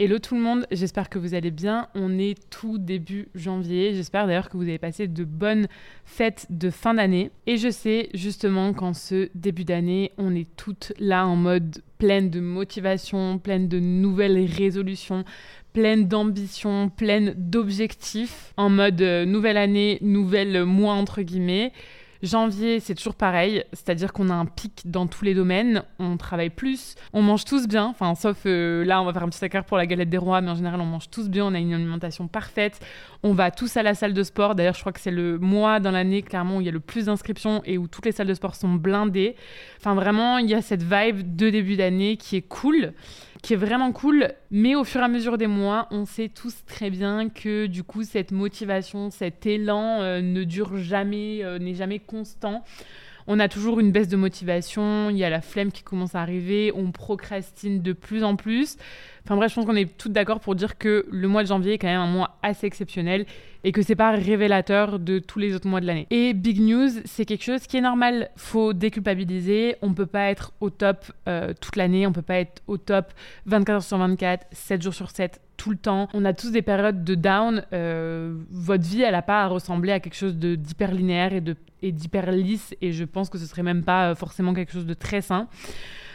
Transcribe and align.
Hello 0.00 0.20
tout 0.20 0.36
le 0.36 0.40
monde, 0.40 0.64
j'espère 0.70 1.08
que 1.08 1.18
vous 1.18 1.34
allez 1.34 1.50
bien. 1.50 1.88
On 1.96 2.20
est 2.20 2.38
tout 2.50 2.78
début 2.78 3.26
janvier. 3.34 3.94
J'espère 3.94 4.28
d'ailleurs 4.28 4.48
que 4.48 4.56
vous 4.56 4.62
avez 4.62 4.78
passé 4.78 5.08
de 5.08 5.24
bonnes 5.24 5.66
fêtes 6.04 6.46
de 6.50 6.70
fin 6.70 6.94
d'année. 6.94 7.32
Et 7.48 7.56
je 7.56 7.68
sais 7.68 8.08
justement 8.14 8.72
qu'en 8.74 8.94
ce 8.94 9.28
début 9.34 9.64
d'année, 9.64 10.12
on 10.16 10.36
est 10.36 10.46
toutes 10.54 10.92
là 11.00 11.26
en 11.26 11.34
mode 11.34 11.82
pleine 11.98 12.30
de 12.30 12.38
motivation, 12.38 13.40
pleine 13.40 13.66
de 13.66 13.80
nouvelles 13.80 14.48
résolutions, 14.48 15.24
pleine 15.72 16.06
d'ambition, 16.06 16.90
pleine 16.90 17.34
d'objectifs, 17.36 18.54
en 18.56 18.70
mode 18.70 19.02
euh, 19.02 19.24
nouvelle 19.24 19.56
année, 19.56 19.98
nouvelle 20.00 20.64
mois 20.64 20.94
entre 20.94 21.22
guillemets. 21.22 21.72
Janvier, 22.22 22.80
c'est 22.80 22.94
toujours 22.94 23.14
pareil, 23.14 23.64
c'est-à-dire 23.72 24.12
qu'on 24.12 24.28
a 24.28 24.34
un 24.34 24.46
pic 24.46 24.82
dans 24.84 25.06
tous 25.06 25.24
les 25.24 25.34
domaines, 25.34 25.82
on 26.00 26.16
travaille 26.16 26.50
plus, 26.50 26.96
on 27.12 27.22
mange 27.22 27.44
tous 27.44 27.68
bien, 27.68 27.84
enfin 27.84 28.14
sauf 28.16 28.38
euh, 28.46 28.84
là 28.84 29.00
on 29.00 29.04
va 29.04 29.12
faire 29.12 29.22
un 29.22 29.28
petit 29.28 29.44
écart 29.44 29.64
pour 29.64 29.76
la 29.76 29.86
galette 29.86 30.10
des 30.10 30.18
rois, 30.18 30.40
mais 30.40 30.50
en 30.50 30.56
général 30.56 30.80
on 30.80 30.86
mange 30.86 31.10
tous 31.10 31.28
bien, 31.28 31.44
on 31.44 31.54
a 31.54 31.58
une 31.58 31.72
alimentation 31.72 32.26
parfaite, 32.26 32.80
on 33.22 33.34
va 33.34 33.52
tous 33.52 33.76
à 33.76 33.84
la 33.84 33.94
salle 33.94 34.14
de 34.14 34.22
sport, 34.24 34.56
d'ailleurs 34.56 34.74
je 34.74 34.80
crois 34.80 34.92
que 34.92 35.00
c'est 35.00 35.12
le 35.12 35.38
mois 35.38 35.78
dans 35.78 35.92
l'année 35.92 36.22
clairement 36.22 36.56
où 36.56 36.60
il 36.60 36.66
y 36.66 36.70
a 36.70 36.72
le 36.72 36.80
plus 36.80 37.06
d'inscriptions 37.06 37.62
et 37.64 37.78
où 37.78 37.86
toutes 37.86 38.06
les 38.06 38.12
salles 38.12 38.26
de 38.26 38.34
sport 38.34 38.56
sont 38.56 38.74
blindées. 38.74 39.36
Enfin 39.78 39.94
vraiment 39.94 40.38
il 40.38 40.50
y 40.50 40.54
a 40.54 40.62
cette 40.62 40.82
vibe 40.82 41.36
de 41.36 41.50
début 41.50 41.76
d'année 41.76 42.16
qui 42.16 42.34
est 42.34 42.42
cool 42.42 42.94
qui 43.42 43.52
est 43.54 43.56
vraiment 43.56 43.92
cool. 43.92 44.32
Mais 44.50 44.74
au 44.74 44.84
fur 44.84 45.00
et 45.00 45.04
à 45.04 45.08
mesure 45.08 45.38
des 45.38 45.46
mois, 45.46 45.86
on 45.90 46.04
sait 46.04 46.28
tous 46.28 46.64
très 46.66 46.90
bien 46.90 47.28
que 47.28 47.66
du 47.66 47.82
coup, 47.82 48.02
cette 48.02 48.32
motivation, 48.32 49.10
cet 49.10 49.46
élan 49.46 50.00
euh, 50.00 50.20
ne 50.20 50.44
dure 50.44 50.76
jamais, 50.76 51.40
euh, 51.42 51.58
n'est 51.58 51.74
jamais 51.74 51.98
constant. 51.98 52.64
On 53.30 53.40
a 53.40 53.48
toujours 53.48 53.78
une 53.78 53.92
baisse 53.92 54.08
de 54.08 54.16
motivation, 54.16 55.10
il 55.10 55.18
y 55.18 55.22
a 55.22 55.28
la 55.28 55.42
flemme 55.42 55.70
qui 55.70 55.82
commence 55.82 56.14
à 56.14 56.22
arriver, 56.22 56.72
on 56.74 56.92
procrastine 56.92 57.82
de 57.82 57.92
plus 57.92 58.24
en 58.24 58.36
plus. 58.36 58.78
Enfin 59.22 59.36
bref, 59.36 59.50
je 59.50 59.54
pense 59.56 59.66
qu'on 59.66 59.76
est 59.76 59.98
toutes 59.98 60.12
d'accord 60.12 60.40
pour 60.40 60.54
dire 60.54 60.78
que 60.78 61.04
le 61.10 61.28
mois 61.28 61.42
de 61.42 61.48
janvier 61.48 61.74
est 61.74 61.78
quand 61.78 61.88
même 61.88 62.00
un 62.00 62.06
mois 62.06 62.38
assez 62.42 62.66
exceptionnel 62.66 63.26
et 63.64 63.72
que 63.72 63.82
c'est 63.82 63.96
pas 63.96 64.12
révélateur 64.12 64.98
de 64.98 65.18
tous 65.18 65.38
les 65.38 65.54
autres 65.54 65.68
mois 65.68 65.82
de 65.82 65.86
l'année. 65.86 66.06
Et 66.08 66.32
big 66.32 66.58
news, 66.58 66.88
c'est 67.04 67.26
quelque 67.26 67.44
chose 67.44 67.66
qui 67.66 67.76
est 67.76 67.82
normal. 67.82 68.30
Faut 68.36 68.72
déculpabiliser. 68.72 69.76
On 69.82 69.92
peut 69.92 70.06
pas 70.06 70.30
être 70.30 70.52
au 70.62 70.70
top 70.70 71.12
euh, 71.28 71.52
toute 71.60 71.76
l'année. 71.76 72.06
On 72.06 72.12
peut 72.12 72.22
pas 72.22 72.38
être 72.38 72.62
au 72.66 72.78
top 72.78 73.12
24 73.44 73.74
heures 73.74 73.82
sur 73.82 73.98
24, 73.98 74.46
7 74.52 74.80
jours 74.80 74.94
sur 74.94 75.10
7 75.10 75.38
tout 75.58 75.70
le 75.70 75.76
temps. 75.76 76.08
On 76.14 76.24
a 76.24 76.32
tous 76.32 76.50
des 76.50 76.62
périodes 76.62 77.04
de 77.04 77.14
down. 77.14 77.62
Euh, 77.74 78.34
votre 78.50 78.84
vie, 78.84 79.02
elle 79.02 79.12
n'a 79.12 79.20
pas 79.20 79.42
à 79.42 79.48
ressembler 79.48 79.92
à 79.92 80.00
quelque 80.00 80.16
chose 80.16 80.36
d'hyper 80.36 80.92
linéaire 80.92 81.32
et 81.82 81.92
d'hyper 81.92 82.32
lisse. 82.32 82.74
Et 82.80 82.92
je 82.92 83.04
pense 83.04 83.28
que 83.28 83.36
ce 83.36 83.44
serait 83.44 83.62
même 83.62 83.84
pas 83.84 84.10
euh, 84.10 84.14
forcément 84.14 84.54
quelque 84.54 84.72
chose 84.72 84.86
de 84.86 84.94
très 84.94 85.20
sain. 85.20 85.48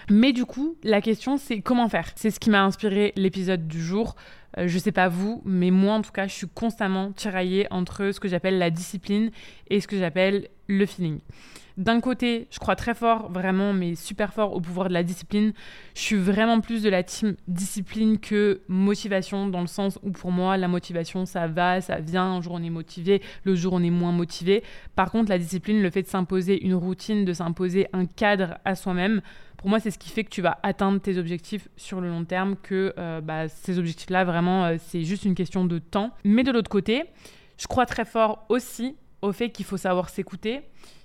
Mais 0.10 0.34
du 0.34 0.46
coup, 0.46 0.76
la 0.84 1.02
question, 1.02 1.38
c'est 1.38 1.62
comment 1.62 1.88
faire? 1.88 2.10
C'est 2.16 2.32
ce 2.32 2.40
qui 2.40 2.50
m'a 2.50 2.64
inspiré 2.64 3.14
l'épisode 3.16 3.68
du 3.68 3.82
jour. 3.82 4.16
Euh, 4.58 4.68
je 4.68 4.78
sais 4.78 4.92
pas 4.92 5.08
vous, 5.08 5.42
mais 5.46 5.72
moi 5.72 5.96
en 5.96 6.02
tout 6.02 6.12
cas, 6.12 6.28
je 6.28 6.34
suis 6.34 6.48
constamment 6.48 7.12
tiraillée 7.12 7.68
entre 7.72 8.12
ce 8.12 8.20
que 8.20 8.28
j'appelle 8.28 8.58
la 8.58 8.70
discipline 8.70 9.32
et 9.70 9.80
ce 9.80 9.88
que 9.88 9.98
j'appelle 9.98 10.48
le 10.68 10.86
feeling. 10.86 11.20
D'un 11.76 12.02
côté, 12.02 12.48
je 12.52 12.60
crois 12.60 12.76
très 12.76 12.94
fort, 12.94 13.32
vraiment, 13.32 13.74
mais 13.74 13.96
super 13.96 14.32
fort 14.32 14.54
au 14.54 14.62
pouvoir 14.62 14.90
de 14.90 14.94
la 14.94 15.02
discipline. 15.02 15.54
Je 15.96 16.02
suis 16.02 16.16
vraiment 16.16 16.60
plus 16.60 16.84
de 16.84 16.90
la 16.90 17.02
team 17.02 17.36
discipline 17.48 18.20
que 18.20 18.62
motivation, 18.68 19.48
dans 19.48 19.62
le 19.62 19.68
sens 19.68 19.98
où 20.04 20.12
pour 20.12 20.32
moi, 20.32 20.56
la 20.58 20.68
motivation, 20.68 21.26
ça 21.26 21.48
va, 21.48 21.82
ça 21.82 22.00
vient. 22.00 22.26
Un 22.26 22.42
jour, 22.42 22.54
on 22.54 22.64
est 22.64 22.70
motivé, 22.70 23.24
le 23.44 23.56
jour, 23.56 23.74
on 23.74 23.82
est 23.82 23.90
moins 23.90 24.12
motivé. 24.12 24.64
Par 24.96 25.10
contre, 25.10 25.30
la 25.30 25.40
discipline, 25.40 25.82
le 25.82 25.90
fait 25.90 26.04
de 26.04 26.08
s'imposer 26.08 26.64
une 26.64 26.76
routine, 26.76 27.26
de 27.26 27.34
s'imposer 27.34 27.88
un 27.92 28.06
cadre 28.06 28.60
à 28.66 28.76
soi-même, 28.76 29.22
pour 29.64 29.70
moi, 29.70 29.80
c'est 29.80 29.92
ce 29.92 29.98
qui 29.98 30.10
fait 30.10 30.26
que 30.26 30.30
tu 30.30 30.42
vas 30.42 30.60
atteindre 30.62 31.00
tes 31.00 31.18
objectifs 31.18 31.70
sur 31.78 32.02
le 32.02 32.10
long 32.10 32.26
terme, 32.26 32.58
que 32.62 32.94
euh, 32.98 33.22
bah, 33.22 33.48
ces 33.48 33.80
objectifs-là, 33.80 34.26
vraiment, 34.26 34.43
euh, 34.48 34.78
c'est 34.88 35.04
juste 35.04 35.26
une 35.26 35.36
question 35.36 35.66
de 35.66 35.80
temps. 35.80 36.12
Mais 36.24 36.44
de 36.44 36.52
l'autre 36.52 36.70
côté, 36.70 37.04
je 37.58 37.68
crois 37.68 37.86
très 37.86 38.06
fort 38.06 38.46
aussi 38.50 38.96
au 39.22 39.32
fait 39.32 39.50
qu'il 39.50 39.66
faut 39.66 39.78
savoir 39.78 40.10
s'écouter, 40.10 40.62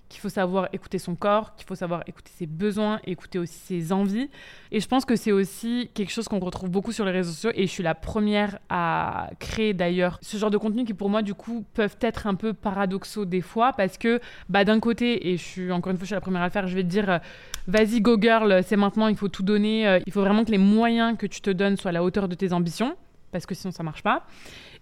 qu'il 0.09 0.21
faut 0.21 0.29
savoir 0.29 0.69
écouter 0.73 0.99
son 0.99 1.15
corps, 1.15 1.55
qu'il 1.55 1.67
faut 1.67 1.75
savoir 1.75 2.03
écouter 2.07 2.31
ses 2.35 2.47
besoins, 2.47 3.01
écouter 3.05 3.39
aussi 3.39 3.59
ses 3.59 3.93
envies. 3.93 4.31
Et 4.73 4.81
je 4.81 4.89
pense 4.89 5.05
que 5.05 5.17
c'est 5.17 5.33
aussi 5.33 5.91
quelque 5.95 6.11
chose 6.11 6.29
qu'on 6.29 6.39
retrouve 6.39 6.71
beaucoup 6.71 6.93
sur 6.93 7.05
les 7.05 7.11
réseaux 7.11 7.33
sociaux 7.33 7.51
et 7.55 7.67
je 7.67 7.71
suis 7.71 7.83
la 7.83 7.95
première 7.95 8.59
à 8.69 9.31
créer 9.39 9.75
d'ailleurs 9.75 10.19
ce 10.23 10.37
genre 10.37 10.51
de 10.51 10.59
contenu 10.59 10.85
qui 10.85 10.95
pour 10.95 11.11
moi 11.11 11.23
du 11.23 11.35
coup 11.35 11.65
peuvent 11.75 11.97
être 12.01 12.27
un 12.27 12.35
peu 12.35 12.55
paradoxaux 12.55 13.25
des 13.25 13.43
fois 13.43 13.73
parce 13.73 13.99
que 13.99 14.21
bah, 14.49 14.65
d'un 14.65 14.81
côté, 14.81 15.29
et 15.29 15.37
je 15.37 15.43
suis 15.43 15.73
encore 15.73 15.91
une 15.91 15.99
fois 15.99 16.05
je 16.05 16.09
suis 16.09 16.15
la 16.15 16.21
première 16.21 16.43
à 16.43 16.47
le 16.47 16.51
faire, 16.51 16.67
je 16.67 16.75
vais 16.75 16.83
te 16.83 16.89
dire 16.89 17.11
euh, 17.11 17.19
vas-y 17.67 18.01
go 18.01 18.19
girl, 18.21 18.63
c'est 18.65 18.77
maintenant, 18.77 19.09
il 19.09 19.17
faut 19.17 19.29
tout 19.29 19.43
donner, 19.43 19.87
euh, 19.87 20.01
il 20.07 20.13
faut 20.13 20.23
vraiment 20.23 20.45
que 20.45 20.51
les 20.51 20.59
moyens 20.59 21.17
que 21.19 21.27
tu 21.27 21.41
te 21.41 21.51
donnes 21.51 21.77
soient 21.77 21.91
à 21.91 21.93
la 21.93 22.03
hauteur 22.03 22.29
de 22.29 22.35
tes 22.35 22.53
ambitions 22.53 22.97
parce 23.33 23.47
que 23.47 23.55
sinon 23.55 23.73
ça 23.73 23.83
marche 23.83 24.03
pas. 24.03 24.25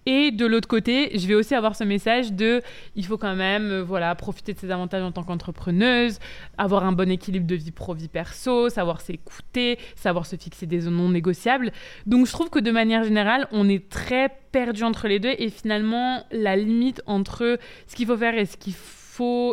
Et 0.09 0.31
de 0.31 0.47
l'autre 0.47 0.69
côté, 0.69 1.19
je 1.19 1.27
vais 1.27 1.35
aussi 1.35 1.55
avoir 1.55 1.75
ce 1.75 1.83
message 1.83 2.33
de 2.33 2.63
il 2.95 3.05
faut 3.05 3.19
quand 3.19 3.35
même 3.35 3.71
euh, 3.71 3.83
voilà, 3.83 4.15
profiter 4.15 4.55
de 4.55 4.59
ses 4.59 4.71
avantages 4.71 5.03
en 5.03 5.11
tant 5.11 5.25
qu'entrepreneuse, 5.25 6.21
avoir 6.59 6.85
un 6.85 6.93
bon 6.93 7.11
équilibre 7.11 7.47
de 7.47 7.57
vie 7.57 7.73
pro-vie 7.73 8.07
perso, 8.07 8.69
savoir 8.69 9.01
s'écouter, 9.01 9.79
savoir 9.97 10.25
se 10.25 10.37
fixer 10.37 10.67
des 10.67 10.81
zones 10.81 10.97
non 10.97 11.09
négociables. 11.09 11.73
Donc 12.07 12.27
je 12.27 12.33
trouve 12.33 12.51
que 12.51 12.61
de 12.61 12.71
manière 12.71 13.03
générale, 13.03 13.49
on 13.51 13.69
est 13.69 13.89
très 13.89 14.31
perdu 14.53 14.85
entre 14.85 15.09
les 15.09 15.19
deux 15.19 15.35
et 15.39 15.51
finalement 15.51 16.25
la 16.31 16.55
limite 16.55 17.03
entre 17.07 17.59
ce 17.89 17.97
qu'il 17.97 18.07
faut 18.07 18.17
faire 18.17 18.39
et 18.39 18.47
ce 18.47 18.57
qu'il 18.57 18.75
faut 18.75 19.06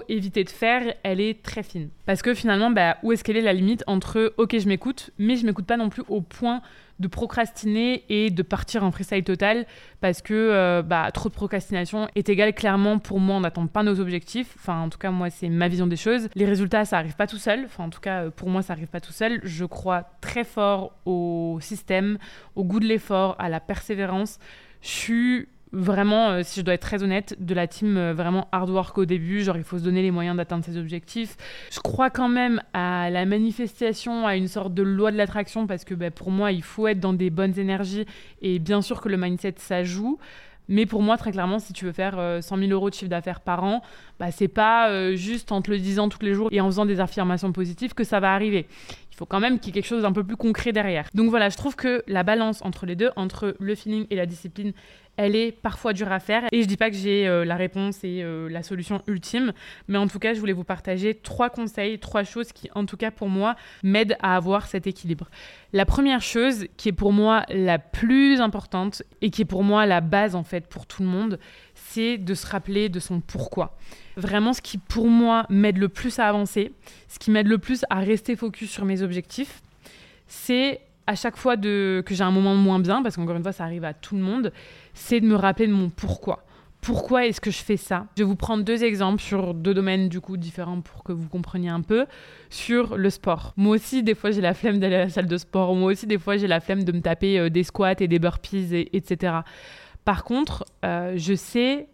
éviter 0.09 0.43
de 0.43 0.49
faire, 0.49 0.93
elle 1.03 1.21
est 1.21 1.41
très 1.43 1.63
fine. 1.63 1.89
Parce 2.05 2.21
que 2.21 2.33
finalement, 2.33 2.71
bah, 2.71 2.97
où 3.03 3.11
est-ce 3.11 3.23
qu'elle 3.23 3.37
est 3.37 3.41
la 3.41 3.53
limite 3.53 3.83
entre 3.87 4.33
ok, 4.37 4.57
je 4.57 4.67
m'écoute, 4.67 5.11
mais 5.17 5.35
je 5.35 5.45
m'écoute 5.45 5.65
pas 5.65 5.77
non 5.77 5.89
plus 5.89 6.03
au 6.07 6.21
point 6.21 6.61
de 6.99 7.07
procrastiner 7.07 8.03
et 8.09 8.29
de 8.29 8.43
partir 8.43 8.83
en 8.83 8.91
freestyle 8.91 9.23
total 9.23 9.65
parce 9.99 10.21
que 10.21 10.33
euh, 10.33 10.83
bah, 10.83 11.11
trop 11.11 11.27
de 11.27 11.33
procrastination 11.33 12.07
est 12.15 12.29
égal 12.29 12.53
clairement 12.53 12.99
pour 12.99 13.19
moi 13.19 13.35
on 13.35 13.39
n'attend 13.41 13.67
pas 13.67 13.83
nos 13.83 13.99
objectifs. 13.99 14.55
Enfin 14.59 14.81
en 14.81 14.89
tout 14.89 14.99
cas 14.99 15.11
moi 15.11 15.29
c'est 15.29 15.49
ma 15.49 15.67
vision 15.67 15.87
des 15.87 15.95
choses. 15.95 16.29
Les 16.35 16.45
résultats 16.45 16.85
ça 16.85 16.97
arrive 16.97 17.15
pas 17.15 17.27
tout 17.27 17.37
seul. 17.37 17.63
Enfin 17.65 17.85
en 17.85 17.89
tout 17.89 17.99
cas 17.99 18.29
pour 18.29 18.49
moi 18.49 18.61
ça 18.61 18.73
arrive 18.73 18.87
pas 18.87 19.01
tout 19.01 19.11
seul. 19.11 19.39
Je 19.43 19.65
crois 19.65 20.03
très 20.21 20.43
fort 20.43 20.93
au 21.05 21.57
système 21.61 22.17
au 22.55 22.63
goût 22.63 22.79
de 22.79 22.85
l'effort 22.85 23.35
à 23.39 23.49
la 23.49 23.59
persévérance. 23.59 24.39
Je 24.81 24.89
suis 24.89 25.47
vraiment, 25.73 26.29
euh, 26.29 26.41
si 26.43 26.59
je 26.59 26.65
dois 26.65 26.75
être 26.75 26.81
très 26.81 27.03
honnête, 27.03 27.35
de 27.39 27.53
la 27.53 27.67
team 27.67 27.97
euh, 27.97 28.13
vraiment 28.13 28.47
hard 28.51 28.69
work 28.69 28.97
au 28.97 29.05
début. 29.05 29.41
Genre, 29.41 29.57
il 29.57 29.63
faut 29.63 29.79
se 29.79 29.83
donner 29.83 30.01
les 30.01 30.11
moyens 30.11 30.37
d'atteindre 30.37 30.63
ses 30.63 30.77
objectifs. 30.77 31.35
Je 31.71 31.79
crois 31.79 32.09
quand 32.09 32.29
même 32.29 32.61
à 32.73 33.09
la 33.09 33.25
manifestation, 33.25 34.25
à 34.25 34.35
une 34.35 34.47
sorte 34.47 34.73
de 34.73 34.83
loi 34.83 35.11
de 35.11 35.17
l'attraction, 35.17 35.67
parce 35.67 35.83
que 35.83 35.95
bah, 35.95 36.11
pour 36.11 36.31
moi, 36.31 36.51
il 36.51 36.63
faut 36.63 36.87
être 36.87 36.99
dans 36.99 37.13
des 37.13 37.31
bonnes 37.31 37.57
énergies. 37.59 38.05
Et 38.41 38.59
bien 38.59 38.81
sûr 38.81 39.01
que 39.01 39.09
le 39.09 39.17
mindset, 39.17 39.55
ça 39.57 39.83
joue. 39.83 40.19
Mais 40.69 40.85
pour 40.85 41.01
moi, 41.01 41.17
très 41.17 41.31
clairement, 41.31 41.59
si 41.59 41.73
tu 41.73 41.83
veux 41.83 41.91
faire 41.91 42.13
100 42.13 42.19
euh, 42.55 42.59
000 42.59 42.71
euros 42.71 42.89
de 42.89 42.95
chiffre 42.95 43.09
d'affaires 43.09 43.41
par 43.41 43.65
an, 43.65 43.81
bah, 44.19 44.31
c'est 44.31 44.47
pas 44.47 45.13
juste 45.15 45.51
en 45.51 45.61
te 45.61 45.69
le 45.69 45.77
disant 45.77 46.07
tous 46.07 46.23
les 46.23 46.33
jours 46.33 46.47
et 46.51 46.61
en 46.61 46.67
faisant 46.67 46.85
des 46.85 47.01
affirmations 47.01 47.51
positives 47.51 47.93
que 47.93 48.05
ça 48.05 48.21
va 48.21 48.33
arriver. 48.33 48.67
Il 49.13 49.15
faut 49.15 49.27
quand 49.27 49.39
même 49.39 49.59
qu'il 49.59 49.67
y 49.67 49.69
ait 49.69 49.81
quelque 49.81 49.89
chose 49.89 50.01
d'un 50.01 50.11
peu 50.11 50.23
plus 50.23 50.37
concret 50.37 50.71
derrière. 50.71 51.07
Donc 51.13 51.29
voilà, 51.29 51.49
je 51.49 51.55
trouve 51.55 51.75
que 51.75 52.03
la 52.07 52.23
balance 52.23 52.63
entre 52.63 52.87
les 52.87 52.95
deux, 52.95 53.11
entre 53.15 53.55
le 53.59 53.75
feeling 53.75 54.07
et 54.09 54.15
la 54.15 54.25
discipline, 54.25 54.73
elle 55.17 55.35
est 55.35 55.51
parfois 55.51 55.93
dure 55.93 56.11
à 56.11 56.19
faire. 56.19 56.45
Et 56.51 56.63
je 56.63 56.67
dis 56.67 56.77
pas 56.77 56.89
que 56.89 56.95
j'ai 56.95 57.27
euh, 57.27 57.45
la 57.45 57.55
réponse 57.55 58.03
et 58.03 58.23
euh, 58.23 58.49
la 58.49 58.63
solution 58.63 59.03
ultime, 59.05 59.53
mais 59.87 59.99
en 59.99 60.07
tout 60.07 60.17
cas, 60.17 60.33
je 60.33 60.39
voulais 60.39 60.53
vous 60.53 60.63
partager 60.63 61.13
trois 61.13 61.51
conseils, 61.51 61.99
trois 61.99 62.23
choses 62.23 62.51
qui, 62.51 62.71
en 62.73 62.87
tout 62.87 62.97
cas 62.97 63.11
pour 63.11 63.29
moi, 63.29 63.55
m'aident 63.83 64.17
à 64.23 64.35
avoir 64.35 64.65
cet 64.65 64.87
équilibre. 64.87 65.29
La 65.73 65.85
première 65.85 66.21
chose, 66.21 66.65
qui 66.77 66.89
est 66.89 66.93
pour 66.93 67.13
moi 67.13 67.43
la 67.49 67.77
plus 67.77 68.41
importante 68.41 69.03
et 69.21 69.29
qui 69.29 69.43
est 69.43 69.45
pour 69.45 69.63
moi 69.63 69.85
la 69.85 70.01
base 70.01 70.33
en 70.33 70.43
fait 70.43 70.65
pour 70.67 70.87
tout 70.87 71.03
le 71.03 71.09
monde, 71.09 71.39
c'est 71.89 72.17
de 72.17 72.33
se 72.33 72.47
rappeler 72.47 72.89
de 72.89 72.99
son 72.99 73.19
pourquoi. 73.19 73.77
Vraiment, 74.15 74.53
ce 74.53 74.61
qui 74.61 74.77
pour 74.77 75.07
moi 75.07 75.45
m'aide 75.49 75.77
le 75.77 75.89
plus 75.89 76.19
à 76.19 76.27
avancer, 76.27 76.71
ce 77.07 77.19
qui 77.19 77.31
m'aide 77.31 77.47
le 77.47 77.57
plus 77.57 77.85
à 77.89 77.99
rester 77.99 78.35
focus 78.35 78.69
sur 78.69 78.85
mes 78.85 79.01
objectifs, 79.01 79.61
c'est 80.27 80.81
à 81.07 81.15
chaque 81.15 81.35
fois 81.35 81.57
de, 81.57 82.01
que 82.05 82.15
j'ai 82.15 82.23
un 82.23 82.31
moment 82.31 82.55
moins 82.55 82.79
bien, 82.79 83.03
parce 83.03 83.15
qu'encore 83.15 83.35
une 83.35 83.43
fois, 83.43 83.51
ça 83.51 83.65
arrive 83.65 83.83
à 83.83 83.93
tout 83.93 84.15
le 84.15 84.21
monde, 84.21 84.53
c'est 84.93 85.19
de 85.19 85.25
me 85.25 85.35
rappeler 85.35 85.67
de 85.67 85.73
mon 85.73 85.89
pourquoi. 85.89 86.45
Pourquoi 86.79 87.25
est-ce 87.25 87.39
que 87.39 87.51
je 87.51 87.63
fais 87.63 87.77
ça? 87.77 88.07
Je 88.17 88.23
vais 88.23 88.27
vous 88.27 88.35
prendre 88.35 88.63
deux 88.63 88.83
exemples 88.83 89.21
sur 89.21 89.53
deux 89.53 89.73
domaines 89.73 90.09
du 90.09 90.19
coup 90.19 90.35
différents 90.35 90.81
pour 90.81 91.03
que 91.03 91.13
vous 91.13 91.29
compreniez 91.29 91.69
un 91.69 91.81
peu. 91.81 92.05
Sur 92.49 92.97
le 92.97 93.09
sport. 93.09 93.53
Moi 93.55 93.75
aussi, 93.75 94.03
des 94.03 94.15
fois, 94.15 94.31
j'ai 94.31 94.41
la 94.41 94.53
flemme 94.53 94.79
d'aller 94.79 94.95
à 94.95 95.05
la 95.05 95.09
salle 95.09 95.27
de 95.27 95.37
sport. 95.37 95.73
Moi 95.75 95.93
aussi, 95.93 96.07
des 96.07 96.17
fois, 96.17 96.35
j'ai 96.35 96.47
la 96.47 96.59
flemme 96.59 96.83
de 96.83 96.91
me 96.91 96.99
taper 96.99 97.39
euh, 97.39 97.49
des 97.49 97.63
squats 97.63 97.95
et 97.99 98.07
des 98.09 98.19
burpees, 98.19 98.75
et, 98.75 98.97
etc. 98.97 99.33
Par 100.05 100.23
contre, 100.23 100.65
euh, 100.83 101.13
je 101.15 101.33
sais 101.33 101.87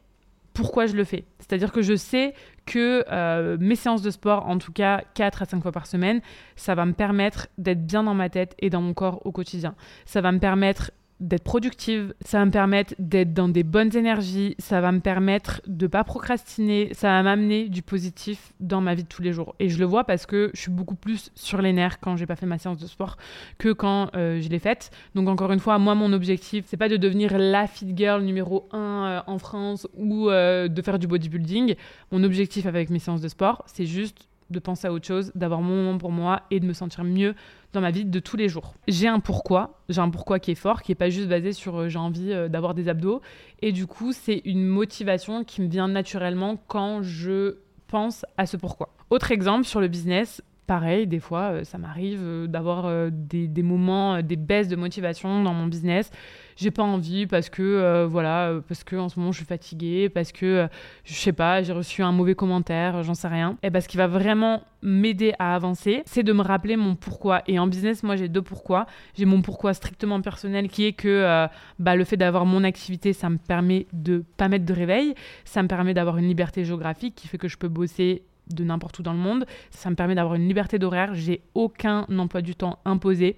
pourquoi 0.53 0.87
je 0.87 0.95
le 0.95 1.03
fais. 1.03 1.25
C'est-à-dire 1.39 1.71
que 1.71 1.81
je 1.81 1.95
sais 1.95 2.33
que 2.65 3.05
euh, 3.11 3.57
mes 3.59 3.75
séances 3.75 4.01
de 4.01 4.11
sport, 4.11 4.47
en 4.47 4.57
tout 4.57 4.71
cas 4.71 5.03
4 5.13 5.43
à 5.43 5.45
5 5.45 5.61
fois 5.61 5.71
par 5.71 5.87
semaine, 5.87 6.21
ça 6.55 6.75
va 6.75 6.85
me 6.85 6.93
permettre 6.93 7.47
d'être 7.57 7.85
bien 7.85 8.03
dans 8.03 8.13
ma 8.13 8.29
tête 8.29 8.55
et 8.59 8.69
dans 8.69 8.81
mon 8.81 8.93
corps 8.93 9.25
au 9.25 9.31
quotidien. 9.31 9.75
Ça 10.05 10.21
va 10.21 10.31
me 10.31 10.39
permettre 10.39 10.91
d'être 11.19 11.43
productive, 11.43 12.13
ça 12.21 12.39
va 12.39 12.45
me 12.45 12.51
permettre 12.51 12.93
d'être 12.97 13.33
dans 13.33 13.49
des 13.49 13.63
bonnes 13.63 13.95
énergies, 13.95 14.55
ça 14.57 14.79
va 14.79 14.91
me 14.91 14.99
permettre 15.01 15.61
de 15.67 15.85
pas 15.87 16.03
procrastiner, 16.03 16.89
ça 16.93 17.09
va 17.09 17.23
m'amener 17.23 17.67
du 17.67 17.81
positif 17.81 18.53
dans 18.59 18.79
ma 18.79 18.95
vie 18.95 19.03
de 19.03 19.07
tous 19.07 19.21
les 19.21 19.33
jours. 19.33 19.55
Et 19.59 19.69
je 19.69 19.79
le 19.79 19.85
vois 19.85 20.05
parce 20.05 20.25
que 20.25 20.49
je 20.53 20.61
suis 20.61 20.71
beaucoup 20.71 20.95
plus 20.95 21.31
sur 21.35 21.61
les 21.61 21.73
nerfs 21.73 21.99
quand 21.99 22.15
j'ai 22.15 22.25
pas 22.25 22.35
fait 22.35 22.45
ma 22.45 22.57
séance 22.57 22.77
de 22.77 22.87
sport 22.87 23.17
que 23.57 23.73
quand 23.73 24.09
euh, 24.15 24.39
je 24.41 24.49
l'ai 24.49 24.59
faite. 24.59 24.91
Donc 25.13 25.27
encore 25.27 25.51
une 25.51 25.59
fois, 25.59 25.77
moi 25.77 25.93
mon 25.95 26.13
objectif, 26.13 26.65
c'est 26.67 26.77
pas 26.77 26.89
de 26.89 26.97
devenir 26.97 27.37
la 27.37 27.67
fit 27.67 27.93
girl 27.95 28.23
numéro 28.23 28.67
1 28.71 28.77
euh, 28.77 29.21
en 29.27 29.39
France 29.39 29.87
ou 29.97 30.29
euh, 30.29 30.67
de 30.67 30.81
faire 30.81 30.99
du 30.99 31.07
bodybuilding. 31.07 31.75
Mon 32.11 32.23
objectif 32.23 32.65
avec 32.65 32.89
mes 32.89 32.99
séances 32.99 33.21
de 33.21 33.27
sport, 33.27 33.63
c'est 33.67 33.85
juste 33.85 34.29
de 34.49 34.59
penser 34.59 34.87
à 34.87 34.93
autre 34.93 35.05
chose, 35.05 35.31
d'avoir 35.35 35.61
mon 35.61 35.75
moment 35.75 35.97
pour 35.97 36.11
moi 36.11 36.43
et 36.51 36.59
de 36.59 36.65
me 36.65 36.73
sentir 36.73 37.03
mieux 37.03 37.35
dans 37.73 37.81
ma 37.81 37.91
vie 37.91 38.05
de 38.05 38.19
tous 38.19 38.37
les 38.37 38.49
jours. 38.49 38.73
J'ai 38.87 39.07
un 39.07 39.19
pourquoi, 39.19 39.79
j'ai 39.89 40.01
un 40.01 40.09
pourquoi 40.09 40.39
qui 40.39 40.51
est 40.51 40.55
fort, 40.55 40.81
qui 40.81 40.91
est 40.91 40.95
pas 40.95 41.09
juste 41.09 41.27
basé 41.27 41.53
sur 41.53 41.77
euh, 41.77 41.89
j'ai 41.89 41.99
envie 41.99 42.31
euh, 42.31 42.47
d'avoir 42.47 42.73
des 42.73 42.89
abdos. 42.89 43.21
Et 43.61 43.71
du 43.71 43.85
coup, 43.85 44.11
c'est 44.11 44.41
une 44.45 44.65
motivation 44.65 45.43
qui 45.43 45.61
me 45.61 45.67
vient 45.67 45.87
naturellement 45.87 46.57
quand 46.67 47.01
je 47.01 47.57
pense 47.87 48.25
à 48.37 48.45
ce 48.45 48.57
pourquoi. 48.57 48.89
Autre 49.09 49.31
exemple 49.31 49.65
sur 49.65 49.81
le 49.81 49.87
business, 49.87 50.41
pareil, 50.67 51.07
des 51.07 51.19
fois, 51.19 51.51
euh, 51.51 51.63
ça 51.63 51.77
m'arrive 51.77 52.47
d'avoir 52.47 53.11
des, 53.11 53.47
des, 53.47 53.63
moments, 53.63 54.21
des 54.21 54.35
baisses 54.35 54.67
de 54.67 54.75
motivation 54.75 55.43
dans 55.43 55.53
mon 55.53 55.67
business 55.67 56.11
j'ai 56.59 56.71
pas 56.71 56.83
envie 56.83 57.25
parce 57.25 57.49
que 57.49 57.63
euh, 57.63 58.05
voilà 58.05 58.49
euh, 58.49 58.61
parce 58.67 58.83
que 58.83 58.97
en 58.97 59.07
ce 59.07 59.17
moment 59.17 59.31
je 59.31 59.37
suis 59.37 59.45
fatiguée 59.45 60.09
parce 60.09 60.33
que 60.33 60.45
euh, 60.45 60.67
je 61.05 61.13
sais 61.13 61.31
pas 61.31 61.63
j'ai 61.63 61.71
reçu 61.71 62.03
un 62.03 62.11
mauvais 62.11 62.35
commentaire 62.35 63.01
j'en 63.03 63.13
sais 63.13 63.29
rien. 63.29 63.57
Et 63.63 63.71
parce 63.71 63.85
ce 63.85 63.89
qui 63.89 63.97
va 63.97 64.07
vraiment 64.07 64.61
m'aider 64.81 65.33
à 65.39 65.55
avancer 65.55 66.03
c'est 66.05 66.23
de 66.23 66.33
me 66.33 66.41
rappeler 66.41 66.75
mon 66.75 66.95
pourquoi. 66.95 67.43
Et 67.47 67.57
en 67.59 67.67
business 67.67 68.03
moi 68.03 68.17
j'ai 68.17 68.27
deux 68.27 68.41
pourquoi. 68.41 68.87
J'ai 69.17 69.25
mon 69.25 69.41
pourquoi 69.41 69.73
strictement 69.73 70.21
personnel 70.21 70.67
qui 70.67 70.85
est 70.85 70.93
que 70.93 71.47
bah, 71.79 71.95
le 71.95 72.03
fait 72.03 72.17
d'avoir 72.17 72.45
mon 72.45 72.65
activité 72.65 73.13
ça 73.13 73.29
me 73.29 73.37
permet 73.37 73.87
de 73.93 74.25
pas 74.35 74.49
mettre 74.49 74.65
de 74.65 74.73
réveil. 74.73 75.15
Ça 75.45 75.63
me 75.63 75.69
permet 75.69 75.93
d'avoir 75.93 76.17
une 76.17 76.27
liberté 76.27 76.65
géographique 76.65 77.15
qui 77.15 77.27
fait 77.27 77.37
que 77.37 77.47
je 77.47 77.57
peux 77.57 77.69
bosser 77.69 78.23
de 78.49 78.63
n'importe 78.63 78.99
où 78.99 79.03
dans 79.03 79.13
le 79.13 79.19
monde. 79.19 79.45
Ça 79.71 79.89
me 79.89 79.95
permet 79.95 80.15
d'avoir 80.15 80.35
une 80.35 80.47
liberté 80.47 80.79
d'horaire. 80.79 81.13
J'ai 81.13 81.41
aucun 81.53 82.05
emploi 82.17 82.41
du 82.41 82.55
temps 82.55 82.79
imposé. 82.85 83.37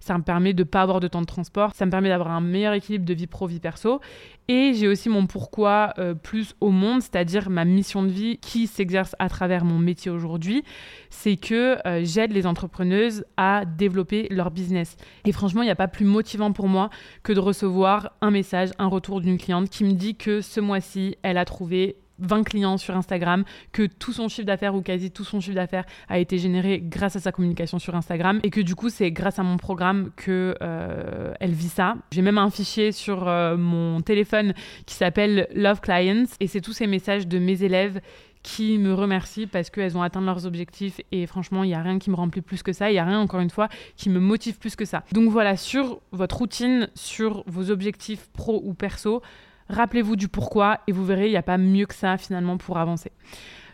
Ça 0.00 0.16
me 0.18 0.22
permet 0.22 0.52
de 0.52 0.62
ne 0.62 0.68
pas 0.68 0.82
avoir 0.82 1.00
de 1.00 1.08
temps 1.08 1.20
de 1.20 1.26
transport. 1.26 1.74
Ça 1.74 1.86
me 1.86 1.90
permet 1.90 2.08
d'avoir 2.08 2.30
un 2.30 2.40
meilleur 2.40 2.72
équilibre 2.74 3.04
de 3.04 3.14
vie 3.14 3.26
pro, 3.26 3.46
vie 3.46 3.60
perso. 3.60 4.00
Et 4.48 4.74
j'ai 4.74 4.88
aussi 4.88 5.08
mon 5.08 5.26
pourquoi 5.26 5.94
euh, 5.98 6.14
plus 6.14 6.54
au 6.60 6.70
monde, 6.70 7.00
c'est-à-dire 7.00 7.48
ma 7.48 7.64
mission 7.64 8.02
de 8.02 8.08
vie 8.08 8.38
qui 8.38 8.66
s'exerce 8.66 9.14
à 9.18 9.28
travers 9.28 9.64
mon 9.64 9.78
métier 9.78 10.10
aujourd'hui. 10.10 10.64
C'est 11.10 11.36
que 11.36 11.78
euh, 11.86 12.04
j'aide 12.04 12.32
les 12.32 12.46
entrepreneuses 12.46 13.24
à 13.36 13.64
développer 13.64 14.26
leur 14.30 14.50
business. 14.50 14.96
Et 15.24 15.32
franchement, 15.32 15.62
il 15.62 15.66
n'y 15.66 15.70
a 15.70 15.76
pas 15.76 15.88
plus 15.88 16.04
motivant 16.04 16.52
pour 16.52 16.68
moi 16.68 16.90
que 17.22 17.32
de 17.32 17.40
recevoir 17.40 18.12
un 18.20 18.30
message, 18.30 18.70
un 18.78 18.88
retour 18.88 19.20
d'une 19.20 19.38
cliente 19.38 19.70
qui 19.70 19.84
me 19.84 19.92
dit 19.92 20.16
que 20.16 20.40
ce 20.40 20.60
mois-ci, 20.60 21.16
elle 21.22 21.38
a 21.38 21.44
trouvé 21.44 21.96
20 22.18 22.44
clients 22.44 22.78
sur 22.78 22.96
Instagram, 22.96 23.44
que 23.72 23.86
tout 23.86 24.12
son 24.12 24.28
chiffre 24.28 24.46
d'affaires 24.46 24.74
ou 24.74 24.82
quasi 24.82 25.10
tout 25.10 25.24
son 25.24 25.40
chiffre 25.40 25.56
d'affaires 25.56 25.84
a 26.08 26.18
été 26.18 26.38
généré 26.38 26.80
grâce 26.80 27.16
à 27.16 27.20
sa 27.20 27.32
communication 27.32 27.78
sur 27.78 27.94
Instagram 27.94 28.40
et 28.42 28.50
que 28.50 28.60
du 28.60 28.74
coup 28.74 28.88
c'est 28.88 29.10
grâce 29.10 29.38
à 29.38 29.42
mon 29.42 29.56
programme 29.56 30.10
que 30.16 30.54
euh, 30.62 31.34
elle 31.40 31.52
vit 31.52 31.68
ça. 31.68 31.96
J'ai 32.12 32.22
même 32.22 32.38
un 32.38 32.50
fichier 32.50 32.92
sur 32.92 33.28
euh, 33.28 33.56
mon 33.56 34.00
téléphone 34.00 34.54
qui 34.86 34.94
s'appelle 34.94 35.48
Love 35.54 35.80
Clients 35.80 36.24
et 36.40 36.46
c'est 36.46 36.60
tous 36.60 36.72
ces 36.72 36.86
messages 36.86 37.26
de 37.26 37.38
mes 37.38 37.62
élèves 37.62 38.00
qui 38.42 38.78
me 38.78 38.92
remercient 38.92 39.46
parce 39.46 39.70
qu'elles 39.70 39.96
ont 39.96 40.02
atteint 40.02 40.20
leurs 40.20 40.46
objectifs 40.46 41.00
et 41.12 41.26
franchement 41.26 41.64
il 41.64 41.68
n'y 41.68 41.74
a 41.74 41.82
rien 41.82 41.98
qui 41.98 42.10
me 42.10 42.16
remplit 42.16 42.40
plus 42.40 42.62
que 42.62 42.72
ça, 42.72 42.90
il 42.90 42.94
n'y 42.94 42.98
a 42.98 43.04
rien 43.04 43.20
encore 43.20 43.40
une 43.40 43.50
fois 43.50 43.68
qui 43.96 44.10
me 44.10 44.18
motive 44.18 44.58
plus 44.58 44.76
que 44.76 44.84
ça. 44.84 45.04
Donc 45.12 45.30
voilà, 45.30 45.56
sur 45.56 46.00
votre 46.10 46.38
routine, 46.38 46.88
sur 46.94 47.44
vos 47.46 47.70
objectifs 47.70 48.28
pro 48.32 48.60
ou 48.64 48.74
perso, 48.74 49.22
Rappelez-vous 49.68 50.16
du 50.16 50.28
pourquoi 50.28 50.80
et 50.86 50.92
vous 50.92 51.04
verrez, 51.04 51.26
il 51.26 51.30
n'y 51.30 51.36
a 51.36 51.42
pas 51.42 51.58
mieux 51.58 51.86
que 51.86 51.94
ça 51.94 52.16
finalement 52.16 52.56
pour 52.56 52.78
avancer. 52.78 53.12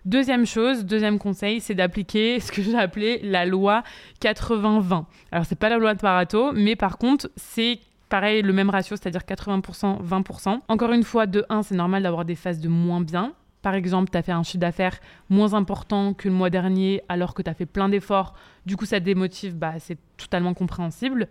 Deuxième 0.05 0.47
chose, 0.47 0.85
deuxième 0.85 1.19
conseil, 1.19 1.61
c'est 1.61 1.75
d'appliquer 1.75 2.41
ce 2.41 2.53
que 2.53 2.63
j'ai 2.63 2.77
appelé 2.77 3.21
la 3.23 3.45
loi 3.45 3.83
80-20. 4.23 5.05
Alors, 5.33 5.45
c'est 5.45 5.59
pas 5.59 5.69
la 5.69 5.79
loi 5.79 5.95
de 5.95 6.01
Pareto, 6.01 6.53
mais 6.53 6.77
par 6.77 6.99
contre, 6.99 7.31
c'est 7.37 7.81
pareil, 8.09 8.43
le 8.43 8.53
même 8.53 8.71
ratio, 8.71 8.97
c'est-à-dire 8.97 9.21
80%, 9.21 10.03
20%. 10.03 10.61
Encore 10.69 10.93
une 10.93 11.03
fois, 11.03 11.27
de 11.27 11.45
1, 11.49 11.63
c'est 11.63 11.75
normal 11.75 12.03
d'avoir 12.03 12.25
des 12.25 12.37
phases 12.37 12.61
de 12.61 12.69
moins 12.69 13.01
bien. 13.01 13.35
Par 13.61 13.75
exemple, 13.75 14.11
tu 14.11 14.17
as 14.17 14.23
fait 14.23 14.33
un 14.33 14.43
chiffre 14.43 14.61
d'affaires 14.61 14.99
moins 15.29 15.53
important 15.53 16.15
que 16.15 16.29
le 16.29 16.35
mois 16.35 16.49
dernier 16.49 17.03
alors 17.09 17.35
que 17.35 17.43
tu 17.43 17.51
as 17.51 17.55
fait 17.55 17.67
plein 17.67 17.89
d'efforts. 17.89 18.35
Du 18.67 18.77
coup, 18.77 18.87
ça 18.87 19.01
démotive, 19.01 19.57
bah, 19.57 19.75
c'est 19.79 19.99
totalement 20.17 20.55
compréhensible. 20.55 21.29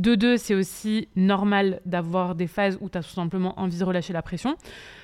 De 0.00 0.14
deux, 0.14 0.38
c'est 0.38 0.54
aussi 0.54 1.08
normal 1.14 1.82
d'avoir 1.84 2.34
des 2.34 2.46
phases 2.46 2.78
où 2.80 2.88
tu 2.88 2.96
as 2.96 3.02
tout 3.02 3.10
simplement 3.10 3.52
envie 3.60 3.78
de 3.78 3.84
relâcher 3.84 4.14
la 4.14 4.22
pression. 4.22 4.56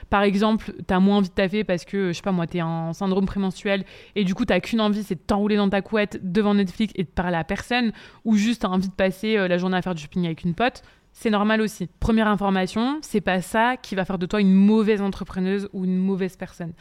Par 0.09 0.23
exemple, 0.23 0.73
tu 0.89 0.95
as 0.95 1.01
moins 1.01 1.19
envie 1.19 1.29
de 1.29 1.35
taffer 1.35 1.65
parce 1.65 1.85
que, 1.85 2.09
je 2.09 2.13
sais 2.15 2.23
pas 2.23 2.33
moi, 2.33 2.47
tu 2.47 2.57
es 2.57 2.63
en 2.63 2.95
syndrome 2.95 3.27
prémenstruel 3.27 3.85
et 4.15 4.25
du 4.25 4.35
coup, 4.35 4.47
tu 4.47 4.59
qu'une 4.59 4.81
envie, 4.81 5.03
c'est 5.03 5.17
de 5.17 5.21
t'enrouler 5.21 5.57
dans 5.57 5.69
ta 5.69 5.83
couette 5.83 6.19
devant 6.23 6.55
Netflix 6.55 6.95
et 6.97 7.05
de 7.05 7.11
parler 7.11 7.37
à 7.37 7.45
personne 7.45 7.93
ou 8.25 8.37
juste 8.37 8.63
tu 8.63 8.67
as 8.67 8.71
envie 8.71 8.89
de 8.89 8.95
passer 8.95 9.37
euh, 9.37 9.49
la 9.49 9.59
journée 9.59 9.77
à 9.77 9.83
faire 9.83 9.95
du 9.95 10.01
shopping 10.01 10.25
avec 10.25 10.45
une 10.45 10.55
pote. 10.55 10.83
C'est 11.19 11.31
normal 11.31 11.63
aussi. 11.63 11.89
Première 11.99 12.29
information, 12.29 12.99
c'est 13.01 13.23
pas 13.23 13.41
ça 13.41 13.79
qui 13.79 13.95
va 13.95 14.05
faire 14.05 14.19
de 14.19 14.27
toi 14.27 14.39
une 14.39 14.53
mauvaise 14.53 15.01
entrepreneuse 15.01 15.67
ou 15.73 15.87
une 15.87 15.97
mauvaise 15.97 16.37
personne 16.37 16.75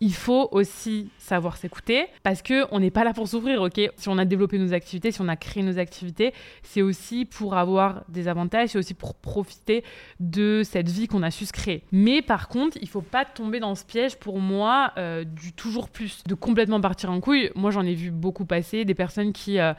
il 0.00 0.12
faut 0.12 0.48
aussi 0.52 1.08
savoir 1.18 1.56
s'écouter 1.56 2.06
parce 2.22 2.42
que 2.42 2.66
on 2.70 2.80
n'est 2.80 2.90
pas 2.90 3.04
là 3.04 3.14
pour 3.14 3.28
souffrir, 3.28 3.62
ok? 3.62 3.90
Si 3.96 4.08
on 4.08 4.18
a 4.18 4.24
développé 4.24 4.58
nos 4.58 4.72
activités, 4.72 5.12
si 5.12 5.20
on 5.20 5.28
a 5.28 5.36
créé 5.36 5.62
nos 5.62 5.78
activités, 5.78 6.34
c'est 6.62 6.82
aussi 6.82 7.24
pour 7.24 7.56
avoir 7.56 8.04
des 8.08 8.28
avantages, 8.28 8.70
c'est 8.70 8.78
aussi 8.78 8.94
pour 8.94 9.14
profiter 9.14 9.84
de 10.20 10.62
cette 10.64 10.90
vie 10.90 11.06
qu'on 11.06 11.22
a 11.22 11.30
su 11.30 11.46
se 11.46 11.52
créer. 11.52 11.84
Mais 11.92 12.22
par 12.22 12.48
contre, 12.48 12.76
il 12.80 12.88
faut 12.88 13.02
pas 13.02 13.24
tomber 13.24 13.60
dans 13.60 13.74
ce 13.74 13.84
piège 13.84 14.16
pour 14.16 14.40
moi 14.40 14.92
euh, 14.98 15.24
du 15.24 15.52
toujours 15.52 15.88
plus, 15.88 16.22
de 16.26 16.34
complètement 16.34 16.80
partir 16.80 17.10
en 17.10 17.20
couille. 17.20 17.50
Moi, 17.54 17.70
j'en 17.70 17.82
ai 17.82 17.94
vu 17.94 18.10
beaucoup 18.10 18.44
passer, 18.44 18.84
des 18.84 18.94
personnes 18.94 19.32
qui 19.32 19.58
euh, 19.58 19.72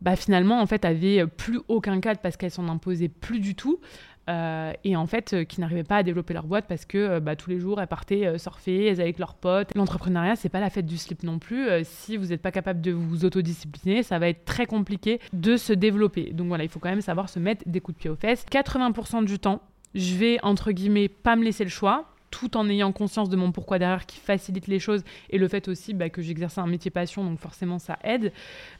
bah, 0.00 0.16
finalement 0.16 0.60
en 0.60 0.66
fait 0.66 0.84
avaient 0.84 1.26
plus 1.26 1.60
aucun 1.68 2.00
cadre 2.00 2.20
parce 2.20 2.36
qu'elles 2.36 2.50
s'en 2.50 2.68
imposaient 2.68 3.08
plus 3.08 3.40
du 3.40 3.54
tout 3.54 3.80
euh, 4.28 4.72
et 4.84 4.94
en 4.94 5.06
fait 5.06 5.32
euh, 5.32 5.44
qui 5.44 5.60
n'arrivaient 5.60 5.84
pas 5.84 5.96
à 5.96 6.02
développer 6.02 6.34
leur 6.34 6.46
boîte 6.46 6.66
parce 6.68 6.84
que 6.84 6.98
euh, 6.98 7.20
bah, 7.20 7.34
tous 7.34 7.48
les 7.48 7.58
jours 7.58 7.80
elles 7.80 7.88
partaient 7.88 8.38
surfer, 8.38 8.86
elles 8.86 9.00
avec 9.00 9.18
leurs 9.18 9.34
potes. 9.34 9.74
L'entrepreneuriat 9.74 10.36
c'est 10.36 10.50
pas 10.50 10.60
la 10.60 10.70
fête 10.70 10.86
du 10.86 10.98
slip 10.98 11.22
non 11.22 11.38
plus. 11.38 11.66
si 11.84 12.16
vous 12.16 12.26
n'êtes 12.26 12.42
pas 12.42 12.52
capable 12.52 12.80
de 12.80 12.92
vous 12.92 13.24
autodiscipliner, 13.24 14.02
ça 14.02 14.18
va 14.18 14.28
être 14.28 14.44
très 14.44 14.66
compliqué 14.66 15.20
de 15.32 15.56
se 15.56 15.72
développer. 15.72 16.32
Donc 16.32 16.48
voilà, 16.48 16.64
il 16.64 16.70
faut 16.70 16.78
quand 16.78 16.90
même 16.90 17.00
savoir 17.00 17.28
se 17.28 17.38
mettre 17.38 17.62
des 17.66 17.80
coups 17.80 17.96
de 17.96 18.00
pied 18.00 18.10
aux 18.10 18.16
fesses. 18.16 18.44
80% 18.50 19.24
du 19.24 19.38
temps, 19.38 19.62
je 19.94 20.14
vais 20.16 20.38
entre 20.42 20.72
guillemets 20.72 21.08
pas 21.08 21.36
me 21.36 21.44
laisser 21.44 21.64
le 21.64 21.70
choix 21.70 22.10
tout 22.30 22.56
en 22.56 22.68
ayant 22.68 22.92
conscience 22.92 23.28
de 23.28 23.36
mon 23.36 23.52
pourquoi 23.52 23.78
derrière 23.78 24.06
qui 24.06 24.18
facilite 24.18 24.66
les 24.66 24.78
choses 24.78 25.02
et 25.30 25.38
le 25.38 25.48
fait 25.48 25.68
aussi 25.68 25.94
bah, 25.94 26.10
que 26.10 26.22
j'exerce 26.22 26.58
un 26.58 26.66
métier 26.66 26.90
passion, 26.90 27.24
donc 27.24 27.38
forcément 27.38 27.78
ça 27.78 27.98
aide. 28.04 28.32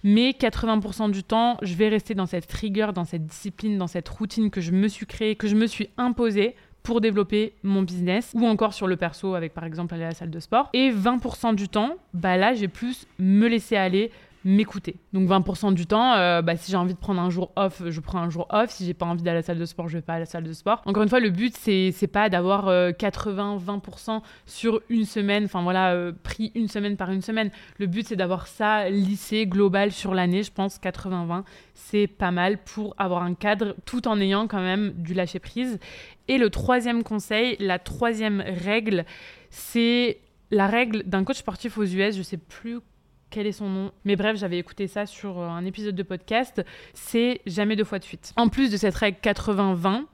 Mais 0.05 0.31
80% 0.31 1.11
du 1.11 1.23
temps, 1.23 1.57
je 1.63 1.75
vais 1.75 1.89
rester 1.89 2.15
dans 2.15 2.27
cette 2.27 2.51
rigueur, 2.53 2.93
dans 2.93 3.05
cette 3.05 3.27
discipline, 3.27 3.79
dans 3.79 3.87
cette 3.87 4.09
routine 4.09 4.51
que 4.51 4.61
je 4.61 4.73
me 4.73 4.89
suis 4.89 5.07
créée, 5.07 5.37
que 5.37 5.49
je 5.49 5.55
me 5.55 5.67
suis 5.67 5.89
imposée 5.97 6.55
pour 6.83 7.01
développer 7.03 7.53
mon 7.63 7.83
business 7.83 8.33
ou 8.35 8.47
encore 8.47 8.73
sur 8.73 8.87
le 8.87 8.97
perso 8.97 9.35
avec 9.35 9.53
par 9.53 9.65
exemple 9.65 9.93
aller 9.93 10.05
à 10.05 10.09
la 10.09 10.15
salle 10.15 10.31
de 10.31 10.41
sport. 10.41 10.71
Et 10.73 10.91
20% 10.91 11.55
du 11.55 11.69
temps, 11.69 11.97
bah 12.15 12.39
là, 12.39 12.55
j'ai 12.55 12.69
plus 12.69 13.07
me 13.19 13.47
laisser 13.47 13.77
aller, 13.77 14.11
m'écouter. 14.45 14.97
Donc 15.13 15.29
20% 15.29 15.75
du 15.75 15.87
temps, 15.87 16.15
euh, 16.15 16.43
bah, 16.43 16.57
si 16.57 16.71
j'ai 16.71 16.77
envie 16.77 16.95
de 16.95 16.99
prendre 16.99 17.21
un 17.21 17.31
jour 17.31 17.53
off, 17.57 17.83
je 17.87 18.01
prends 18.01 18.19
un 18.19 18.31
jour 18.31 18.47
off. 18.51 18.71
Si 18.71 18.87
j'ai 18.87 18.95
pas 18.95 19.07
envie 19.07 19.23
d'aller 19.23 19.37
à 19.37 19.41
la 19.41 19.43
salle 19.43 19.59
de 19.59 19.65
sport, 19.65 19.89
je 19.89 19.99
vais 19.99 20.03
pas 20.03 20.15
à 20.15 20.19
la 20.21 20.27
salle 20.27 20.45
de 20.45 20.53
sport. 20.53 20.83
Encore 20.87 21.03
une 21.03 21.09
fois, 21.09 21.21
le 21.21 21.31
but 21.31 21.57
c'est 21.57 22.11
pas 22.11 22.29
d'avoir 22.29 22.69
80-20% 22.69 24.11
euh, 24.11 24.21
sur 24.47 24.81
une 24.89 25.05
semaine, 25.05 25.45
enfin 25.45 25.63
voilà, 25.63 25.93
euh, 25.93 26.13
pris 26.23 26.53
une 26.55 26.69
semaine 26.69 26.97
par 26.97 27.11
une 27.11 27.23
semaine. 27.23 27.51
Le 27.79 27.87
but 27.87 28.07
c'est 28.07 28.17
d'avoir 28.17 28.47
ça 28.47 28.89
lissé, 28.89 29.47
global 29.47 29.93
sur 29.93 30.15
l'année. 30.15 30.43
Je 30.43 30.53
pense 30.53 30.79
80-20, 30.79 31.43
c'est 31.75 32.07
pas 32.07 32.31
mal 32.31 32.59
pour 32.59 32.95
avoir 32.99 33.23
un 33.23 33.35
cadre 33.35 33.75
tout 33.85 34.07
en 34.09 34.21
ayant 34.21 34.47
quand 34.47 34.63
même 34.63 34.93
du 34.93 35.15
lâcher 35.15 35.41
prise. 35.41 35.79
Et 36.29 36.39
le 36.39 36.51
troisième 36.51 37.03
conseil, 37.03 37.57
la 37.59 37.79
troisième 37.79 38.43
règle, 38.47 39.05
c'est 39.51 40.19
la 40.51 40.67
règle 40.67 41.03
d'un 41.05 41.25
coach 41.25 41.39
sportif 41.39 41.79
aux 41.79 41.85
US, 41.85 42.17
je 42.17 42.23
sais 42.23 42.37
plus 42.37 42.81
quel 43.31 43.47
est 43.47 43.53
son 43.53 43.69
nom 43.69 43.93
Mais 44.05 44.17
bref, 44.17 44.37
j'avais 44.37 44.59
écouté 44.59 44.87
ça 44.87 45.07
sur 45.07 45.39
euh, 45.39 45.49
un 45.49 45.65
épisode 45.65 45.95
de 45.95 46.03
podcast. 46.03 46.65
C'est 46.95 47.41
jamais 47.47 47.77
deux 47.77 47.85
fois 47.85 47.99
de 47.99 48.05
suite. 48.05 48.33
En 48.37 48.49
plus 48.49 48.71
de 48.71 48.77
cette 48.77 48.95
règle 48.95 49.19
80-20, 49.23 50.05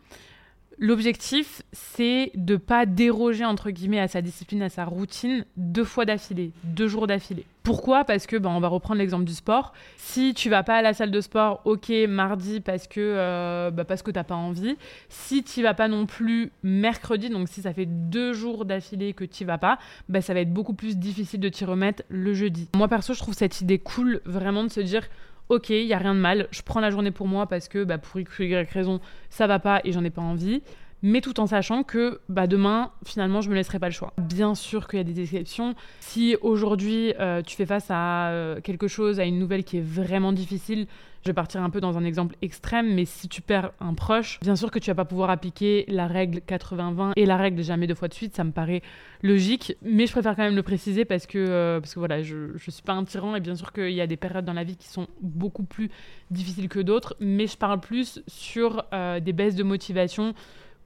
L'objectif, 0.78 1.62
c'est 1.72 2.32
de 2.34 2.56
pas 2.56 2.86
déroger 2.86 3.44
entre 3.44 3.70
guillemets 3.70 4.00
à 4.00 4.08
sa 4.08 4.22
discipline, 4.22 4.62
à 4.62 4.68
sa 4.68 4.84
routine 4.84 5.44
deux 5.56 5.84
fois 5.84 6.04
d'affilée, 6.04 6.52
deux 6.64 6.88
jours 6.88 7.06
d'affilée. 7.06 7.46
Pourquoi? 7.62 8.04
Parce 8.04 8.26
que, 8.26 8.36
ben, 8.36 8.50
on 8.50 8.60
va 8.60 8.68
reprendre 8.68 8.98
l'exemple 8.98 9.24
du 9.24 9.32
sport. 9.32 9.72
Si 9.96 10.34
tu 10.34 10.50
vas 10.50 10.62
pas 10.62 10.76
à 10.76 10.82
la 10.82 10.92
salle 10.92 11.10
de 11.10 11.20
sport, 11.22 11.62
ok, 11.64 11.90
mardi 12.08 12.60
parce 12.60 12.86
que 12.86 13.00
euh, 13.00 13.70
que 13.70 14.10
t'as 14.10 14.22
pas 14.22 14.34
envie. 14.34 14.76
Si 15.08 15.42
tu 15.42 15.62
vas 15.62 15.72
pas 15.72 15.88
non 15.88 16.04
plus 16.04 16.52
mercredi, 16.62 17.30
donc 17.30 17.48
si 17.48 17.62
ça 17.62 17.72
fait 17.72 17.86
deux 17.86 18.34
jours 18.34 18.66
d'affilée 18.66 19.14
que 19.14 19.24
tu 19.24 19.46
vas 19.46 19.56
pas, 19.56 19.78
bah, 20.10 20.20
ça 20.20 20.34
va 20.34 20.40
être 20.40 20.52
beaucoup 20.52 20.74
plus 20.74 20.98
difficile 20.98 21.40
de 21.40 21.48
t'y 21.48 21.64
remettre 21.64 22.02
le 22.10 22.34
jeudi. 22.34 22.68
Moi 22.76 22.88
perso, 22.88 23.14
je 23.14 23.20
trouve 23.20 23.34
cette 23.34 23.62
idée 23.62 23.78
cool, 23.78 24.20
vraiment 24.26 24.62
de 24.62 24.68
se 24.68 24.80
dire 24.80 25.04
ok, 25.48 25.70
il 25.70 25.86
y 25.86 25.92
a 25.92 25.98
rien 25.98 26.14
de 26.14 26.20
mal, 26.20 26.48
je 26.50 26.62
prends 26.62 26.80
la 26.80 26.90
journée 26.90 27.10
pour 27.10 27.28
moi 27.28 27.46
parce 27.46 27.68
que 27.68 27.84
bah, 27.84 27.98
pour 27.98 28.16
ou 28.16 28.20
Y 28.20 28.70
raison, 28.70 29.00
ça 29.30 29.46
va 29.46 29.58
pas 29.58 29.80
et 29.84 29.92
j'en 29.92 30.04
ai 30.04 30.10
pas 30.10 30.22
envie 30.22 30.62
mais 31.04 31.20
tout 31.20 31.38
en 31.38 31.46
sachant 31.46 31.82
que 31.82 32.20
bah, 32.30 32.46
demain, 32.46 32.90
finalement, 33.04 33.42
je 33.42 33.50
me 33.50 33.54
laisserai 33.54 33.78
pas 33.78 33.88
le 33.88 33.92
choix. 33.92 34.14
Bien 34.16 34.54
sûr 34.54 34.88
qu'il 34.88 34.96
y 34.96 35.00
a 35.00 35.04
des 35.04 35.20
exceptions. 35.20 35.74
Si 36.00 36.34
aujourd'hui, 36.40 37.12
euh, 37.20 37.42
tu 37.42 37.54
fais 37.54 37.66
face 37.66 37.90
à 37.90 38.30
euh, 38.30 38.60
quelque 38.62 38.88
chose, 38.88 39.20
à 39.20 39.24
une 39.26 39.38
nouvelle 39.38 39.64
qui 39.64 39.76
est 39.76 39.84
vraiment 39.84 40.32
difficile, 40.32 40.86
je 41.22 41.28
vais 41.28 41.34
partir 41.34 41.62
un 41.62 41.68
peu 41.68 41.80
dans 41.82 41.98
un 41.98 42.04
exemple 42.04 42.36
extrême, 42.40 42.94
mais 42.94 43.04
si 43.04 43.28
tu 43.28 43.42
perds 43.42 43.72
un 43.80 43.92
proche, 43.92 44.40
bien 44.40 44.56
sûr 44.56 44.70
que 44.70 44.78
tu 44.78 44.90
vas 44.90 44.94
pas 44.94 45.04
pouvoir 45.04 45.28
appliquer 45.28 45.84
la 45.88 46.06
règle 46.06 46.38
80-20 46.38 47.12
et 47.16 47.26
la 47.26 47.36
règle 47.36 47.62
jamais 47.62 47.86
deux 47.86 47.94
fois 47.94 48.08
de 48.08 48.14
suite, 48.14 48.34
ça 48.34 48.44
me 48.44 48.52
paraît 48.52 48.82
logique, 49.22 49.74
mais 49.82 50.06
je 50.06 50.12
préfère 50.12 50.36
quand 50.36 50.42
même 50.42 50.56
le 50.56 50.62
préciser 50.62 51.04
parce 51.04 51.26
que, 51.26 51.38
euh, 51.38 51.80
parce 51.80 51.94
que 51.94 51.98
voilà, 51.98 52.22
je, 52.22 52.52
ne 52.52 52.58
suis 52.58 52.82
pas 52.82 52.92
un 52.94 53.04
tyran 53.04 53.36
et 53.36 53.40
bien 53.40 53.56
sûr 53.56 53.72
qu'il 53.72 53.92
y 53.92 54.00
a 54.00 54.06
des 54.06 54.16
périodes 54.16 54.44
dans 54.44 54.52
la 54.54 54.64
vie 54.64 54.76
qui 54.76 54.88
sont 54.88 55.06
beaucoup 55.20 55.64
plus 55.64 55.90
difficiles 56.30 56.68
que 56.68 56.80
d'autres, 56.80 57.14
mais 57.20 57.46
je 57.46 57.56
parle 57.58 57.80
plus 57.80 58.22
sur 58.26 58.84
des 58.92 59.32
baisses 59.32 59.54
de 59.54 59.62
motivation 59.62 60.34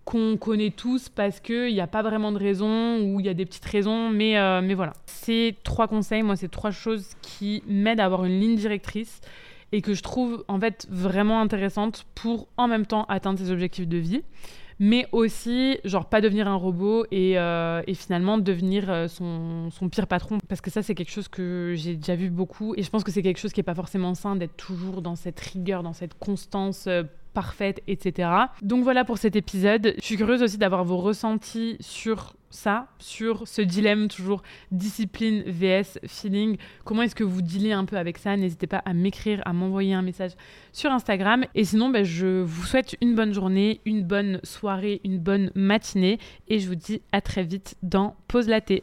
qu'on 0.09 0.38
connaît 0.38 0.71
tous 0.71 1.11
parce 1.11 1.38
qu'il 1.38 1.75
n'y 1.75 1.83
a 1.83 1.87
pas 1.87 2.00
vraiment 2.00 2.33
de 2.33 2.38
raison 2.38 2.99
ou 3.03 3.21
il 3.21 3.27
y 3.27 3.29
a 3.29 3.35
des 3.35 3.45
petites 3.45 3.67
raisons, 3.67 4.09
mais, 4.09 4.38
euh, 4.38 4.62
mais 4.62 4.73
voilà. 4.73 4.95
Ces 5.05 5.55
trois 5.65 5.87
conseils, 5.87 6.23
moi, 6.23 6.35
c'est 6.35 6.49
trois 6.49 6.71
choses 6.71 7.11
qui 7.21 7.62
m'aident 7.67 8.00
à 8.00 8.07
avoir 8.07 8.25
une 8.25 8.41
ligne 8.41 8.57
directrice 8.57 9.21
et 9.71 9.83
que 9.83 9.93
je 9.93 10.03
trouve 10.03 10.47
en 10.49 10.59
fait 10.59 10.87
vraiment 10.88 11.43
intéressante 11.43 12.07
pour 12.15 12.49
en 12.57 12.69
même 12.69 12.87
temps 12.87 13.05
atteindre 13.11 13.38
ses 13.38 13.50
objectifs 13.50 13.87
de 13.87 13.99
vie 13.99 14.23
mais 14.81 15.09
aussi 15.11 15.79
genre 15.85 16.09
pas 16.09 16.21
devenir 16.21 16.47
un 16.47 16.55
robot 16.55 17.05
et, 17.11 17.37
euh, 17.37 17.83
et 17.87 17.95
finalement 17.95 18.38
devenir 18.38 18.88
euh, 18.88 19.09
son, 19.09 19.71
son, 19.71 19.88
pire 19.88 20.07
patron 20.07 20.38
parce 20.49 20.61
que 20.61 20.71
ça 20.71 20.83
c'est 20.83 20.95
quelque 20.95 21.11
chose 21.11 21.29
que 21.29 21.75
j'ai 21.77 21.97
déjà 21.97 22.15
vu 22.15 22.31
beaucoup 22.31 22.75
et 22.77 22.83
je 22.83 22.88
pense 22.88 23.03
que 23.03 23.11
c'est 23.11 23.23
quelque 23.23 23.41
chose 23.41 23.53
qui 23.53 23.61
est 23.61 23.65
pas 23.65 23.75
forcément 23.75 24.15
sain 24.15 24.37
d'être 24.37 24.57
toujours 24.57 25.03
dans 25.03 25.17
cette 25.17 25.41
rigueur 25.41 25.83
dans 25.83 25.93
cette 25.93 26.15
constance 26.15 26.88
parfaite, 27.38 27.80
etc. 27.87 28.30
Donc 28.62 28.83
voilà 28.83 29.04
pour 29.04 29.16
cet 29.16 29.37
épisode. 29.37 29.95
Je 30.00 30.04
suis 30.04 30.16
curieuse 30.16 30.42
aussi 30.42 30.59
d'avoir 30.59 30.83
vos 30.83 30.97
ressentis 30.97 31.76
sur 31.78 32.35
ça, 32.50 32.88
sur 32.99 33.47
ce 33.47 33.62
dilemme 33.62 34.09
toujours 34.09 34.42
discipline 34.73 35.45
vs 35.47 36.00
feeling. 36.09 36.57
Comment 36.85 37.02
est-ce 37.02 37.14
que 37.14 37.23
vous 37.23 37.40
dealez 37.40 37.71
un 37.71 37.85
peu 37.85 37.97
avec 37.97 38.18
ça? 38.18 38.37
N'hésitez 38.37 38.66
pas 38.66 38.83
à 38.85 38.92
m'écrire, 38.92 39.40
à 39.45 39.52
m'envoyer 39.52 39.95
un 39.95 40.02
message 40.02 40.33
sur 40.73 40.90
Instagram. 40.90 41.45
Et 41.54 41.62
sinon, 41.62 41.90
ben, 41.90 42.04
je 42.04 42.42
vous 42.42 42.64
souhaite 42.64 42.97
une 43.00 43.14
bonne 43.14 43.33
journée, 43.33 43.80
une 43.85 44.02
bonne 44.02 44.40
soirée, 44.42 45.00
une 45.04 45.21
bonne 45.21 45.52
matinée. 45.54 46.18
Et 46.49 46.59
je 46.59 46.66
vous 46.66 46.75
dis 46.75 47.02
à 47.12 47.21
très 47.21 47.45
vite 47.45 47.76
dans 47.85 48.16
Pause 48.26 48.49
Laté. 48.49 48.83